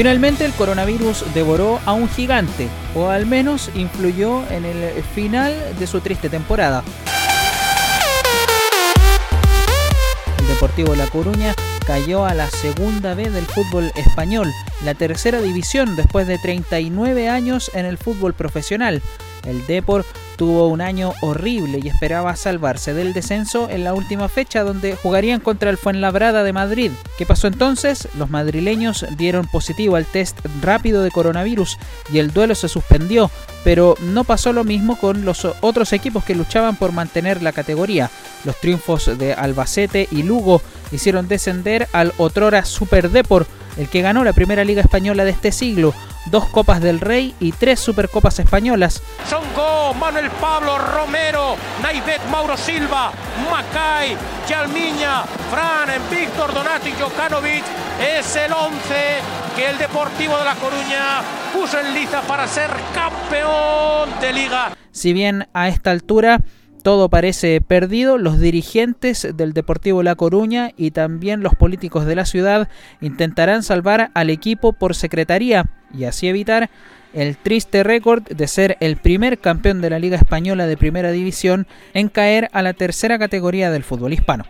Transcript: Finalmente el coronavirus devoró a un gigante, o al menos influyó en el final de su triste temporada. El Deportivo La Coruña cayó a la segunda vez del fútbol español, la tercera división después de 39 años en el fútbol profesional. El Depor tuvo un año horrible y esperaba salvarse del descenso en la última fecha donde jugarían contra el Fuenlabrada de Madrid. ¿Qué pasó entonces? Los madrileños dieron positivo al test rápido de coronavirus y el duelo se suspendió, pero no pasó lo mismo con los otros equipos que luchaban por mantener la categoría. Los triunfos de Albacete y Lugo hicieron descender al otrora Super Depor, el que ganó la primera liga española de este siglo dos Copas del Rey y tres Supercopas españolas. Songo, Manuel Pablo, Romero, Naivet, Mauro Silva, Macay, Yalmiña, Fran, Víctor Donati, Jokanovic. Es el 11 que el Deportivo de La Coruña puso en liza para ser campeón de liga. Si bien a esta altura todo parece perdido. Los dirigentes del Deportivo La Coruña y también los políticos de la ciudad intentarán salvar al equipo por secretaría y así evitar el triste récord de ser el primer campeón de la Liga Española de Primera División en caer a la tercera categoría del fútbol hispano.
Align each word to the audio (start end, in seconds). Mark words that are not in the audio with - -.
Finalmente 0.00 0.46
el 0.46 0.52
coronavirus 0.52 1.26
devoró 1.34 1.78
a 1.84 1.92
un 1.92 2.08
gigante, 2.08 2.68
o 2.94 3.10
al 3.10 3.26
menos 3.26 3.70
influyó 3.74 4.48
en 4.50 4.64
el 4.64 5.02
final 5.14 5.54
de 5.78 5.86
su 5.86 6.00
triste 6.00 6.30
temporada. 6.30 6.82
El 10.38 10.48
Deportivo 10.48 10.94
La 10.94 11.06
Coruña 11.06 11.54
cayó 11.80 12.24
a 12.24 12.34
la 12.34 12.48
segunda 12.50 13.14
vez 13.14 13.32
del 13.32 13.46
fútbol 13.46 13.92
español, 13.96 14.52
la 14.84 14.94
tercera 14.94 15.40
división 15.40 15.96
después 15.96 16.26
de 16.26 16.38
39 16.38 17.28
años 17.28 17.70
en 17.74 17.86
el 17.86 17.98
fútbol 17.98 18.34
profesional. 18.34 19.02
El 19.44 19.66
Depor 19.66 20.04
tuvo 20.36 20.68
un 20.68 20.80
año 20.80 21.12
horrible 21.20 21.80
y 21.82 21.88
esperaba 21.88 22.34
salvarse 22.36 22.94
del 22.94 23.12
descenso 23.12 23.68
en 23.68 23.84
la 23.84 23.92
última 23.92 24.28
fecha 24.28 24.64
donde 24.64 24.96
jugarían 24.96 25.40
contra 25.40 25.68
el 25.68 25.76
Fuenlabrada 25.76 26.42
de 26.42 26.52
Madrid. 26.52 26.90
¿Qué 27.18 27.26
pasó 27.26 27.46
entonces? 27.46 28.08
Los 28.16 28.30
madrileños 28.30 29.04
dieron 29.18 29.46
positivo 29.46 29.96
al 29.96 30.06
test 30.06 30.38
rápido 30.62 31.02
de 31.02 31.10
coronavirus 31.10 31.78
y 32.10 32.20
el 32.20 32.32
duelo 32.32 32.54
se 32.54 32.68
suspendió, 32.68 33.30
pero 33.64 33.96
no 34.00 34.24
pasó 34.24 34.52
lo 34.52 34.64
mismo 34.64 34.96
con 34.96 35.24
los 35.24 35.46
otros 35.60 35.92
equipos 35.92 36.24
que 36.24 36.34
luchaban 36.34 36.76
por 36.76 36.92
mantener 36.92 37.42
la 37.42 37.52
categoría. 37.52 38.10
Los 38.44 38.58
triunfos 38.60 39.18
de 39.18 39.34
Albacete 39.34 40.08
y 40.10 40.22
Lugo 40.22 40.62
hicieron 40.92 41.28
descender 41.28 41.88
al 41.92 42.12
otrora 42.18 42.64
Super 42.64 43.10
Depor, 43.10 43.46
el 43.76 43.88
que 43.88 44.02
ganó 44.02 44.24
la 44.24 44.32
primera 44.32 44.64
liga 44.64 44.82
española 44.82 45.24
de 45.24 45.30
este 45.30 45.52
siglo 45.52 45.94
dos 46.26 46.46
Copas 46.46 46.80
del 46.80 47.00
Rey 47.00 47.34
y 47.40 47.52
tres 47.52 47.80
Supercopas 47.80 48.38
españolas. 48.38 49.02
Songo, 49.28 49.94
Manuel 49.94 50.30
Pablo, 50.40 50.78
Romero, 50.78 51.56
Naivet, 51.82 52.20
Mauro 52.30 52.56
Silva, 52.56 53.12
Macay, 53.50 54.16
Yalmiña, 54.48 55.24
Fran, 55.50 55.88
Víctor 56.10 56.52
Donati, 56.52 56.92
Jokanovic. 56.92 57.64
Es 58.00 58.36
el 58.36 58.52
11 58.52 58.78
que 59.56 59.70
el 59.70 59.78
Deportivo 59.78 60.38
de 60.38 60.44
La 60.44 60.54
Coruña 60.54 61.22
puso 61.52 61.78
en 61.80 61.94
liza 61.94 62.22
para 62.22 62.46
ser 62.46 62.70
campeón 62.94 64.08
de 64.20 64.32
liga. 64.32 64.72
Si 64.92 65.12
bien 65.12 65.48
a 65.52 65.68
esta 65.68 65.90
altura 65.90 66.40
todo 66.82 67.08
parece 67.08 67.60
perdido. 67.60 68.18
Los 68.18 68.40
dirigentes 68.40 69.28
del 69.34 69.52
Deportivo 69.52 70.02
La 70.02 70.14
Coruña 70.14 70.70
y 70.76 70.90
también 70.90 71.42
los 71.42 71.54
políticos 71.54 72.06
de 72.06 72.16
la 72.16 72.24
ciudad 72.24 72.68
intentarán 73.00 73.62
salvar 73.62 74.10
al 74.14 74.30
equipo 74.30 74.72
por 74.72 74.94
secretaría 74.94 75.66
y 75.96 76.04
así 76.04 76.28
evitar 76.28 76.70
el 77.12 77.36
triste 77.36 77.82
récord 77.82 78.22
de 78.24 78.46
ser 78.46 78.76
el 78.80 78.96
primer 78.96 79.38
campeón 79.38 79.80
de 79.80 79.90
la 79.90 79.98
Liga 79.98 80.16
Española 80.16 80.66
de 80.66 80.76
Primera 80.76 81.10
División 81.10 81.66
en 81.94 82.08
caer 82.08 82.48
a 82.52 82.62
la 82.62 82.72
tercera 82.72 83.18
categoría 83.18 83.70
del 83.70 83.84
fútbol 83.84 84.12
hispano. 84.12 84.44